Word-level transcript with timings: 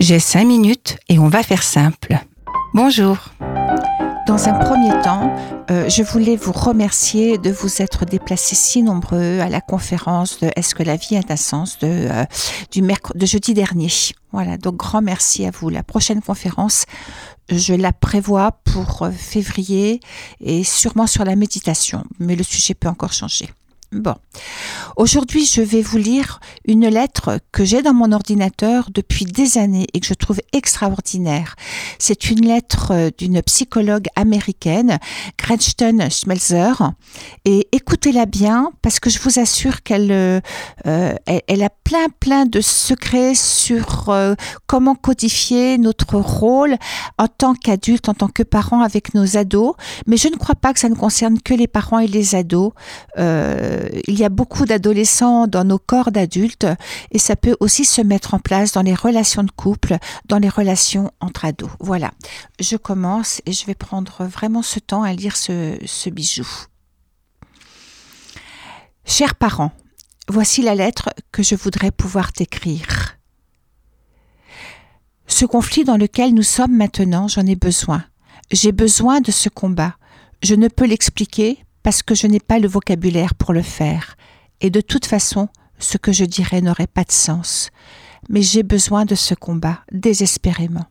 J'ai 0.00 0.18
cinq 0.18 0.46
minutes 0.46 0.96
et 1.10 1.18
on 1.18 1.28
va 1.28 1.42
faire 1.42 1.62
simple. 1.62 2.18
Bonjour. 2.72 3.18
Dans 4.26 4.48
un 4.48 4.54
premier 4.54 4.98
temps, 5.02 5.30
euh, 5.70 5.90
je 5.90 6.02
voulais 6.02 6.36
vous 6.36 6.52
remercier 6.52 7.36
de 7.36 7.50
vous 7.50 7.82
être 7.82 8.06
déplacés 8.06 8.54
si 8.54 8.82
nombreux 8.82 9.40
à 9.40 9.50
la 9.50 9.60
conférence 9.60 10.40
de 10.40 10.50
Est-ce 10.56 10.74
que 10.74 10.82
la 10.82 10.96
vie 10.96 11.18
a 11.18 11.20
un 11.28 11.36
sens 11.36 11.78
de, 11.80 11.86
euh, 11.86 12.24
du 12.72 12.80
de 12.80 13.26
jeudi 13.26 13.52
dernier. 13.52 13.88
Voilà, 14.32 14.56
donc 14.56 14.76
grand 14.76 15.02
merci 15.02 15.44
à 15.44 15.50
vous. 15.50 15.68
La 15.68 15.82
prochaine 15.82 16.22
conférence, 16.22 16.86
je 17.50 17.74
la 17.74 17.92
prévois 17.92 18.52
pour 18.64 19.02
euh, 19.02 19.10
février 19.10 20.00
et 20.40 20.64
sûrement 20.64 21.06
sur 21.06 21.26
la 21.26 21.36
méditation, 21.36 22.04
mais 22.18 22.36
le 22.36 22.42
sujet 22.42 22.72
peut 22.72 22.88
encore 22.88 23.12
changer. 23.12 23.50
Bon. 23.92 24.14
Aujourd'hui, 24.96 25.44
je 25.44 25.60
vais 25.60 25.82
vous 25.82 25.98
lire 25.98 26.38
une 26.64 26.86
lettre 26.86 27.40
que 27.50 27.64
j'ai 27.64 27.82
dans 27.82 27.92
mon 27.92 28.12
ordinateur 28.12 28.88
depuis 28.94 29.24
des 29.24 29.58
années 29.58 29.88
et 29.92 29.98
que 29.98 30.06
je 30.06 30.14
trouve 30.14 30.40
extraordinaire. 30.52 31.56
C'est 31.98 32.30
une 32.30 32.46
lettre 32.46 32.92
euh, 32.92 33.10
d'une 33.18 33.42
psychologue 33.42 34.06
américaine, 34.14 35.00
Gretchen 35.36 36.08
Schmelzer. 36.08 36.92
Et 37.44 37.66
écoutez-la 37.72 38.26
bien 38.26 38.70
parce 38.80 39.00
que 39.00 39.10
je 39.10 39.18
vous 39.18 39.40
assure 39.40 39.82
qu'elle 39.82 40.12
euh, 40.12 40.40
euh, 40.86 41.14
elle, 41.26 41.62
a 41.64 41.70
plein 41.70 42.06
plein 42.20 42.46
de 42.46 42.60
secrets 42.60 43.34
sur 43.34 44.14
comment 44.68 44.94
codifier 44.94 45.78
notre 45.78 46.16
rôle 46.16 46.76
en 47.18 47.26
tant 47.26 47.54
qu'adulte, 47.54 48.08
en 48.08 48.14
tant 48.14 48.28
que 48.28 48.44
parent 48.44 48.82
avec 48.82 49.14
nos 49.14 49.36
ados. 49.36 49.74
Mais 50.06 50.16
je 50.16 50.28
ne 50.28 50.36
crois 50.36 50.54
pas 50.54 50.72
que 50.72 50.78
ça 50.78 50.88
ne 50.88 50.94
concerne 50.94 51.40
que 51.40 51.54
les 51.54 51.66
parents 51.66 51.98
et 51.98 52.06
les 52.06 52.36
ados. 52.36 52.72
Euh, 53.18 53.79
il 54.06 54.18
y 54.18 54.24
a 54.24 54.28
beaucoup 54.28 54.64
d'adolescents 54.64 55.46
dans 55.46 55.64
nos 55.64 55.78
corps 55.78 56.12
d'adultes 56.12 56.66
et 57.10 57.18
ça 57.18 57.36
peut 57.36 57.56
aussi 57.60 57.84
se 57.84 58.00
mettre 58.00 58.34
en 58.34 58.38
place 58.38 58.72
dans 58.72 58.82
les 58.82 58.94
relations 58.94 59.42
de 59.42 59.50
couple, 59.50 59.96
dans 60.26 60.38
les 60.38 60.48
relations 60.48 61.10
entre 61.20 61.44
ados. 61.44 61.70
Voilà, 61.80 62.12
je 62.58 62.76
commence 62.76 63.40
et 63.46 63.52
je 63.52 63.66
vais 63.66 63.74
prendre 63.74 64.24
vraiment 64.24 64.62
ce 64.62 64.78
temps 64.78 65.02
à 65.02 65.12
lire 65.12 65.36
ce, 65.36 65.76
ce 65.84 66.10
bijou. 66.10 66.46
Chers 69.04 69.34
parents, 69.34 69.72
voici 70.28 70.62
la 70.62 70.74
lettre 70.74 71.10
que 71.32 71.42
je 71.42 71.54
voudrais 71.54 71.90
pouvoir 71.90 72.32
t'écrire. 72.32 73.16
Ce 75.26 75.44
conflit 75.44 75.84
dans 75.84 75.96
lequel 75.96 76.34
nous 76.34 76.42
sommes 76.42 76.76
maintenant, 76.76 77.28
j'en 77.28 77.46
ai 77.46 77.56
besoin. 77.56 78.04
J'ai 78.50 78.72
besoin 78.72 79.20
de 79.20 79.30
ce 79.30 79.48
combat. 79.48 79.94
Je 80.42 80.54
ne 80.54 80.68
peux 80.68 80.86
l'expliquer 80.86 81.64
parce 81.82 82.02
que 82.02 82.14
je 82.14 82.26
n'ai 82.26 82.40
pas 82.40 82.58
le 82.58 82.68
vocabulaire 82.68 83.34
pour 83.34 83.52
le 83.52 83.62
faire, 83.62 84.16
et 84.60 84.70
de 84.70 84.80
toute 84.80 85.06
façon, 85.06 85.48
ce 85.78 85.96
que 85.96 86.12
je 86.12 86.24
dirais 86.24 86.60
n'aurait 86.60 86.86
pas 86.86 87.04
de 87.04 87.12
sens. 87.12 87.70
Mais 88.28 88.42
j'ai 88.42 88.62
besoin 88.62 89.04
de 89.04 89.14
ce 89.14 89.34
combat, 89.34 89.80
désespérément. 89.92 90.86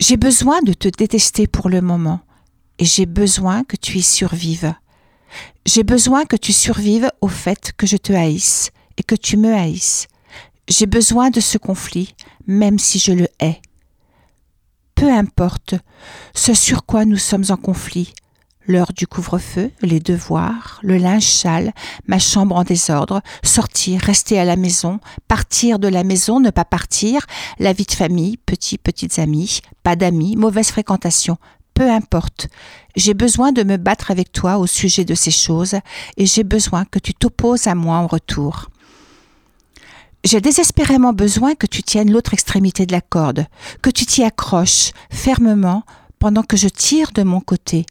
J'ai 0.00 0.16
besoin 0.16 0.60
de 0.62 0.72
te 0.72 0.88
détester 0.88 1.46
pour 1.46 1.68
le 1.68 1.80
moment, 1.80 2.20
et 2.78 2.84
j'ai 2.84 3.06
besoin 3.06 3.64
que 3.64 3.76
tu 3.76 3.98
y 3.98 4.02
survives. 4.02 4.74
J'ai 5.64 5.84
besoin 5.84 6.24
que 6.24 6.36
tu 6.36 6.52
survives 6.52 7.10
au 7.20 7.28
fait 7.28 7.72
que 7.76 7.86
je 7.86 7.96
te 7.96 8.12
haïsse 8.12 8.72
et 8.96 9.02
que 9.02 9.14
tu 9.14 9.36
me 9.36 9.54
haïsses. 9.54 10.08
J'ai 10.68 10.86
besoin 10.86 11.30
de 11.30 11.40
ce 11.40 11.58
conflit, 11.58 12.14
même 12.46 12.78
si 12.78 12.98
je 12.98 13.12
le 13.12 13.28
hais. 13.40 13.60
Peu 14.94 15.10
importe 15.10 15.74
ce 16.34 16.54
sur 16.54 16.84
quoi 16.84 17.04
nous 17.04 17.16
sommes 17.16 17.44
en 17.48 17.56
conflit, 17.56 18.12
l'heure 18.66 18.92
du 18.94 19.06
couvre-feu, 19.06 19.70
les 19.82 20.00
devoirs, 20.00 20.78
le 20.82 20.96
linge 20.96 21.26
sale, 21.26 21.72
ma 22.06 22.18
chambre 22.18 22.56
en 22.56 22.64
désordre, 22.64 23.20
sortir, 23.42 24.00
rester 24.00 24.38
à 24.38 24.44
la 24.44 24.56
maison, 24.56 25.00
partir 25.28 25.78
de 25.78 25.88
la 25.88 26.04
maison, 26.04 26.40
ne 26.40 26.50
pas 26.50 26.64
partir, 26.64 27.26
la 27.58 27.72
vie 27.72 27.86
de 27.86 27.92
famille, 27.92 28.36
petits, 28.36 28.78
petites 28.78 29.18
amis, 29.18 29.60
pas 29.82 29.96
d'amis, 29.96 30.36
mauvaise 30.36 30.68
fréquentation, 30.68 31.38
peu 31.74 31.90
importe. 31.90 32.48
J'ai 32.96 33.14
besoin 33.14 33.52
de 33.52 33.62
me 33.62 33.76
battre 33.76 34.10
avec 34.10 34.32
toi 34.32 34.58
au 34.58 34.66
sujet 34.66 35.04
de 35.04 35.14
ces 35.14 35.30
choses 35.30 35.76
et 36.16 36.26
j'ai 36.26 36.44
besoin 36.44 36.84
que 36.84 36.98
tu 36.98 37.14
t'opposes 37.14 37.66
à 37.66 37.74
moi 37.74 37.96
en 37.96 38.06
retour. 38.06 38.68
J'ai 40.24 40.40
désespérément 40.40 41.12
besoin 41.12 41.56
que 41.56 41.66
tu 41.66 41.82
tiennes 41.82 42.12
l'autre 42.12 42.32
extrémité 42.32 42.86
de 42.86 42.92
la 42.92 43.00
corde, 43.00 43.46
que 43.82 43.90
tu 43.90 44.06
t'y 44.06 44.22
accroches 44.22 44.92
fermement 45.10 45.82
pendant 46.20 46.44
que 46.44 46.56
je 46.56 46.68
tire 46.68 47.10
de 47.12 47.24
mon 47.24 47.40
côté, 47.40 47.86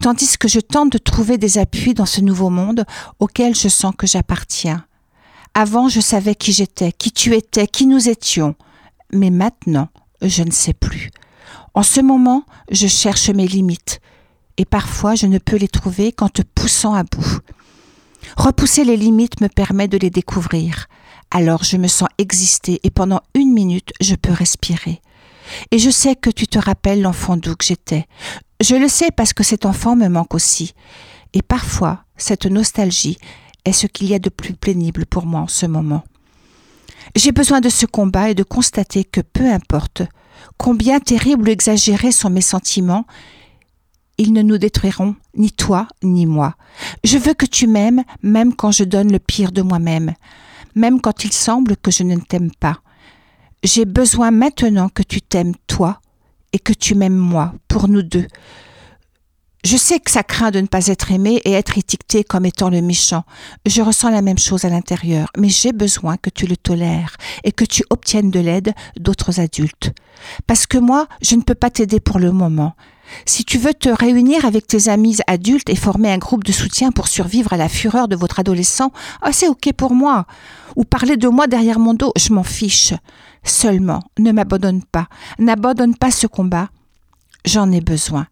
tandis 0.00 0.38
que 0.38 0.48
je 0.48 0.60
tente 0.60 0.92
de 0.92 0.98
trouver 0.98 1.38
des 1.38 1.58
appuis 1.58 1.94
dans 1.94 2.06
ce 2.06 2.20
nouveau 2.20 2.50
monde 2.50 2.84
auquel 3.18 3.54
je 3.54 3.68
sens 3.68 3.94
que 3.96 4.06
j'appartiens. 4.06 4.84
Avant, 5.54 5.88
je 5.88 6.00
savais 6.00 6.34
qui 6.34 6.52
j'étais, 6.52 6.92
qui 6.92 7.12
tu 7.12 7.34
étais, 7.34 7.66
qui 7.66 7.86
nous 7.86 8.08
étions, 8.08 8.54
mais 9.12 9.30
maintenant, 9.30 9.88
je 10.22 10.42
ne 10.42 10.50
sais 10.50 10.74
plus. 10.74 11.10
En 11.74 11.82
ce 11.82 12.00
moment, 12.00 12.44
je 12.70 12.86
cherche 12.86 13.30
mes 13.30 13.46
limites, 13.46 14.00
et 14.56 14.64
parfois 14.64 15.14
je 15.14 15.26
ne 15.26 15.38
peux 15.38 15.56
les 15.56 15.68
trouver 15.68 16.12
qu'en 16.12 16.28
te 16.28 16.42
poussant 16.42 16.94
à 16.94 17.04
bout. 17.04 17.40
Repousser 18.36 18.84
les 18.84 18.96
limites 18.96 19.40
me 19.40 19.48
permet 19.48 19.88
de 19.88 19.98
les 19.98 20.10
découvrir. 20.10 20.86
Alors 21.30 21.64
je 21.64 21.76
me 21.76 21.88
sens 21.88 22.08
exister 22.18 22.80
et 22.82 22.90
pendant 22.90 23.20
une 23.34 23.52
minute 23.52 23.92
je 24.00 24.14
peux 24.14 24.32
respirer. 24.32 25.00
Et 25.70 25.78
je 25.78 25.90
sais 25.90 26.16
que 26.16 26.30
tu 26.30 26.46
te 26.46 26.58
rappelles 26.58 27.02
l'enfant 27.02 27.36
doux 27.36 27.54
que 27.54 27.64
j'étais. 27.64 28.06
Je 28.60 28.74
le 28.74 28.88
sais 28.88 29.10
parce 29.10 29.32
que 29.32 29.44
cet 29.44 29.66
enfant 29.66 29.96
me 29.96 30.08
manque 30.08 30.34
aussi. 30.34 30.74
Et 31.32 31.42
parfois, 31.42 32.04
cette 32.16 32.46
nostalgie 32.46 33.18
est 33.64 33.72
ce 33.72 33.86
qu'il 33.86 34.08
y 34.08 34.14
a 34.14 34.18
de 34.18 34.30
plus 34.30 34.54
pénible 34.54 35.06
pour 35.06 35.26
moi 35.26 35.40
en 35.40 35.48
ce 35.48 35.66
moment. 35.66 36.04
J'ai 37.14 37.32
besoin 37.32 37.60
de 37.60 37.68
ce 37.68 37.86
combat 37.86 38.30
et 38.30 38.34
de 38.34 38.42
constater 38.42 39.04
que 39.04 39.20
peu 39.20 39.50
importe 39.50 40.02
combien 40.56 41.00
terribles 41.00 41.48
ou 41.48 41.52
exagérés 41.52 42.12
sont 42.12 42.30
mes 42.30 42.40
sentiments, 42.40 43.06
ils 44.18 44.32
ne 44.32 44.42
nous 44.42 44.58
détruiront 44.58 45.14
ni 45.36 45.52
toi 45.52 45.88
ni 46.02 46.26
moi. 46.26 46.54
Je 47.04 47.18
veux 47.18 47.34
que 47.34 47.46
tu 47.46 47.66
m'aimes 47.66 48.02
même 48.22 48.54
quand 48.54 48.70
je 48.70 48.84
donne 48.84 49.12
le 49.12 49.18
pire 49.18 49.52
de 49.52 49.62
moi-même, 49.62 50.14
même 50.74 51.00
quand 51.00 51.24
il 51.24 51.32
semble 51.32 51.76
que 51.76 51.90
je 51.90 52.02
ne 52.02 52.16
t'aime 52.16 52.50
pas. 52.58 52.80
J'ai 53.62 53.84
besoin 53.84 54.30
maintenant 54.30 54.88
que 54.88 55.02
tu 55.02 55.20
t'aimes 55.20 55.54
toi 55.66 56.00
et 56.56 56.58
que 56.58 56.72
tu 56.72 56.94
m'aimes 56.94 57.18
moi, 57.18 57.52
pour 57.68 57.86
nous 57.86 58.00
deux. 58.00 58.26
Je 59.66 59.76
sais 59.76 59.98
que 59.98 60.12
ça 60.12 60.22
craint 60.22 60.52
de 60.52 60.60
ne 60.60 60.68
pas 60.68 60.86
être 60.86 61.10
aimé 61.10 61.42
et 61.44 61.50
être 61.50 61.76
étiqueté 61.76 62.22
comme 62.22 62.46
étant 62.46 62.70
le 62.70 62.80
méchant. 62.82 63.24
Je 63.66 63.82
ressens 63.82 64.10
la 64.10 64.22
même 64.22 64.38
chose 64.38 64.64
à 64.64 64.68
l'intérieur, 64.68 65.26
mais 65.36 65.48
j'ai 65.48 65.72
besoin 65.72 66.16
que 66.16 66.30
tu 66.30 66.46
le 66.46 66.56
tolères 66.56 67.16
et 67.42 67.50
que 67.50 67.64
tu 67.64 67.82
obtiennes 67.90 68.30
de 68.30 68.38
l'aide 68.38 68.74
d'autres 68.96 69.40
adultes. 69.40 69.90
Parce 70.46 70.68
que 70.68 70.78
moi, 70.78 71.08
je 71.20 71.34
ne 71.34 71.40
peux 71.40 71.56
pas 71.56 71.70
t'aider 71.70 71.98
pour 71.98 72.20
le 72.20 72.30
moment. 72.30 72.76
Si 73.24 73.44
tu 73.44 73.58
veux 73.58 73.74
te 73.74 73.88
réunir 73.88 74.44
avec 74.44 74.68
tes 74.68 74.88
amis 74.88 75.18
adultes 75.26 75.68
et 75.68 75.74
former 75.74 76.12
un 76.12 76.18
groupe 76.18 76.44
de 76.44 76.52
soutien 76.52 76.92
pour 76.92 77.08
survivre 77.08 77.52
à 77.52 77.56
la 77.56 77.68
fureur 77.68 78.06
de 78.06 78.14
votre 78.14 78.38
adolescent, 78.38 78.92
oh, 79.26 79.30
c'est 79.32 79.48
ok 79.48 79.72
pour 79.72 79.94
moi. 79.94 80.26
Ou 80.76 80.84
parler 80.84 81.16
de 81.16 81.26
moi 81.26 81.48
derrière 81.48 81.80
mon 81.80 81.94
dos, 81.94 82.12
je 82.16 82.32
m'en 82.32 82.44
fiche. 82.44 82.94
Seulement, 83.42 84.04
ne 84.16 84.30
m'abandonne 84.30 84.84
pas, 84.84 85.08
n'abandonne 85.40 85.96
pas 85.96 86.12
ce 86.12 86.28
combat. 86.28 86.68
J'en 87.44 87.72
ai 87.72 87.80
besoin. 87.80 88.28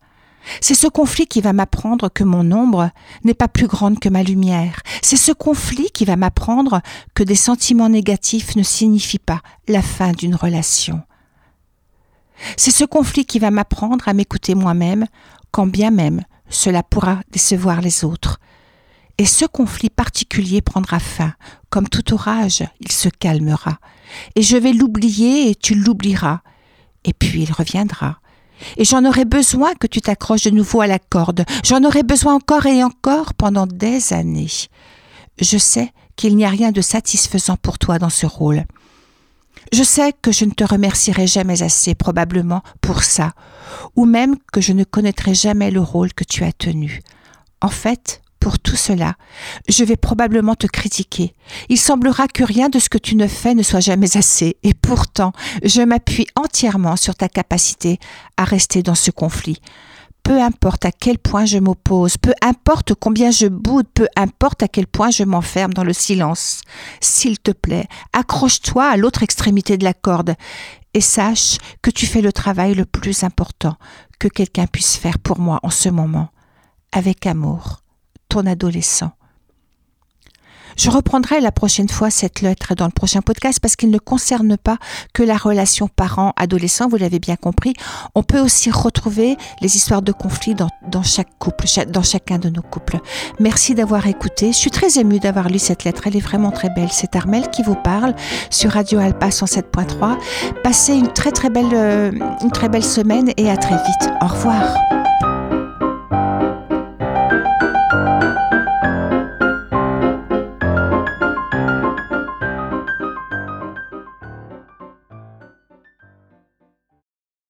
C'est 0.60 0.74
ce 0.74 0.86
conflit 0.86 1.26
qui 1.26 1.40
va 1.40 1.52
m'apprendre 1.52 2.08
que 2.08 2.24
mon 2.24 2.52
ombre 2.52 2.90
n'est 3.24 3.34
pas 3.34 3.48
plus 3.48 3.66
grande 3.66 3.98
que 3.98 4.08
ma 4.08 4.22
lumière. 4.22 4.80
C'est 5.02 5.16
ce 5.16 5.32
conflit 5.32 5.90
qui 5.92 6.04
va 6.04 6.16
m'apprendre 6.16 6.80
que 7.14 7.22
des 7.22 7.34
sentiments 7.34 7.88
négatifs 7.88 8.56
ne 8.56 8.62
signifient 8.62 9.18
pas 9.18 9.40
la 9.68 9.82
fin 9.82 10.12
d'une 10.12 10.34
relation. 10.34 11.02
C'est 12.56 12.70
ce 12.70 12.84
conflit 12.84 13.24
qui 13.24 13.38
va 13.38 13.50
m'apprendre 13.50 14.08
à 14.08 14.12
m'écouter 14.12 14.54
moi-même, 14.54 15.06
quand 15.50 15.66
bien 15.66 15.90
même 15.90 16.22
cela 16.48 16.82
pourra 16.82 17.20
décevoir 17.30 17.80
les 17.80 18.04
autres. 18.04 18.38
Et 19.18 19.26
ce 19.26 19.44
conflit 19.44 19.90
particulier 19.90 20.60
prendra 20.60 20.98
fin. 20.98 21.34
Comme 21.70 21.88
tout 21.88 22.14
orage, 22.14 22.64
il 22.80 22.90
se 22.90 23.08
calmera. 23.08 23.78
Et 24.34 24.42
je 24.42 24.56
vais 24.56 24.72
l'oublier 24.72 25.50
et 25.50 25.54
tu 25.54 25.74
l'oublieras. 25.74 26.40
Et 27.04 27.12
puis 27.12 27.42
il 27.42 27.52
reviendra. 27.52 28.18
Et 28.76 28.84
j'en 28.84 29.04
aurai 29.04 29.24
besoin 29.24 29.74
que 29.74 29.86
tu 29.86 30.00
t'accroches 30.00 30.44
de 30.44 30.50
nouveau 30.50 30.80
à 30.80 30.86
la 30.86 30.98
corde. 30.98 31.44
J'en 31.64 31.84
aurai 31.84 32.02
besoin 32.02 32.34
encore 32.34 32.66
et 32.66 32.82
encore 32.82 33.34
pendant 33.34 33.66
des 33.66 34.12
années. 34.12 34.50
Je 35.40 35.58
sais 35.58 35.92
qu'il 36.16 36.36
n'y 36.36 36.44
a 36.44 36.48
rien 36.48 36.72
de 36.72 36.80
satisfaisant 36.80 37.56
pour 37.56 37.78
toi 37.78 37.98
dans 37.98 38.10
ce 38.10 38.26
rôle. 38.26 38.64
Je 39.72 39.82
sais 39.82 40.12
que 40.12 40.30
je 40.30 40.44
ne 40.44 40.50
te 40.50 40.64
remercierai 40.64 41.26
jamais 41.26 41.62
assez 41.62 41.94
probablement 41.94 42.62
pour 42.80 43.02
ça, 43.02 43.32
ou 43.96 44.04
même 44.04 44.36
que 44.52 44.60
je 44.60 44.72
ne 44.72 44.84
connaîtrai 44.84 45.34
jamais 45.34 45.70
le 45.70 45.80
rôle 45.80 46.12
que 46.12 46.24
tu 46.24 46.44
as 46.44 46.52
tenu. 46.52 47.00
En 47.60 47.70
fait, 47.70 48.20
pour 48.44 48.58
tout 48.58 48.76
cela, 48.76 49.14
je 49.70 49.84
vais 49.84 49.96
probablement 49.96 50.54
te 50.54 50.66
critiquer. 50.66 51.34
Il 51.70 51.78
semblera 51.78 52.28
que 52.28 52.44
rien 52.44 52.68
de 52.68 52.78
ce 52.78 52.90
que 52.90 52.98
tu 52.98 53.16
ne 53.16 53.26
fais 53.26 53.54
ne 53.54 53.62
soit 53.62 53.80
jamais 53.80 54.18
assez, 54.18 54.58
et 54.62 54.74
pourtant 54.74 55.32
je 55.62 55.80
m'appuie 55.80 56.26
entièrement 56.36 56.96
sur 56.96 57.14
ta 57.14 57.30
capacité 57.30 57.98
à 58.36 58.44
rester 58.44 58.82
dans 58.82 58.94
ce 58.94 59.10
conflit. 59.10 59.62
Peu 60.24 60.42
importe 60.42 60.84
à 60.84 60.92
quel 60.92 61.16
point 61.16 61.46
je 61.46 61.56
m'oppose, 61.56 62.18
peu 62.18 62.34
importe 62.42 62.92
combien 62.92 63.30
je 63.30 63.46
boude, 63.46 63.86
peu 63.94 64.08
importe 64.14 64.62
à 64.62 64.68
quel 64.68 64.88
point 64.88 65.10
je 65.10 65.24
m'enferme 65.24 65.72
dans 65.72 65.82
le 65.82 65.94
silence. 65.94 66.60
S'il 67.00 67.38
te 67.38 67.50
plaît, 67.50 67.88
accroche-toi 68.12 68.84
à 68.84 68.98
l'autre 68.98 69.22
extrémité 69.22 69.78
de 69.78 69.84
la 69.84 69.94
corde 69.94 70.34
et 70.92 71.00
sache 71.00 71.56
que 71.80 71.90
tu 71.90 72.04
fais 72.04 72.20
le 72.20 72.30
travail 72.30 72.74
le 72.74 72.84
plus 72.84 73.24
important 73.24 73.78
que 74.18 74.28
quelqu'un 74.28 74.66
puisse 74.66 74.96
faire 74.98 75.18
pour 75.18 75.38
moi 75.38 75.60
en 75.62 75.70
ce 75.70 75.88
moment. 75.88 76.28
Avec 76.92 77.26
amour, 77.26 77.83
ton 78.34 78.46
adolescent. 78.46 79.12
Je 80.76 80.90
reprendrai 80.90 81.40
la 81.40 81.52
prochaine 81.52 81.88
fois 81.88 82.10
cette 82.10 82.40
lettre 82.40 82.74
dans 82.74 82.86
le 82.86 82.90
prochain 82.90 83.20
podcast 83.20 83.60
parce 83.60 83.76
qu'il 83.76 83.90
ne 83.90 83.98
concerne 83.98 84.56
pas 84.56 84.76
que 85.12 85.22
la 85.22 85.36
relation 85.36 85.86
parent-adolescent, 85.86 86.88
vous 86.88 86.96
l'avez 86.96 87.20
bien 87.20 87.36
compris. 87.36 87.74
On 88.16 88.24
peut 88.24 88.40
aussi 88.40 88.72
retrouver 88.72 89.36
les 89.60 89.76
histoires 89.76 90.02
de 90.02 90.10
conflits 90.10 90.56
dans, 90.56 91.02
chaque 91.04 91.38
couple, 91.38 91.66
dans 91.86 92.02
chacun 92.02 92.38
de 92.38 92.48
nos 92.48 92.62
couples. 92.62 92.98
Merci 93.38 93.76
d'avoir 93.76 94.04
écouté. 94.08 94.48
Je 94.48 94.58
suis 94.58 94.72
très 94.72 94.98
émue 94.98 95.20
d'avoir 95.20 95.48
lu 95.48 95.60
cette 95.60 95.84
lettre. 95.84 96.08
Elle 96.08 96.16
est 96.16 96.26
vraiment 96.30 96.50
très 96.50 96.70
belle. 96.70 96.88
C'est 96.90 97.14
Armel 97.14 97.50
qui 97.50 97.62
vous 97.62 97.76
parle 97.76 98.16
sur 98.50 98.72
Radio 98.72 98.98
Alpa 98.98 99.28
107.3. 99.28 100.18
Passez 100.64 100.94
une 100.94 101.12
très 101.12 101.30
très 101.30 101.50
belle, 101.50 101.72
euh, 101.72 102.10
une 102.42 102.50
très 102.50 102.68
belle 102.68 102.84
semaine 102.84 103.30
et 103.36 103.48
à 103.48 103.56
très 103.56 103.76
vite. 103.76 104.10
Au 104.20 104.26
revoir. 104.26 104.74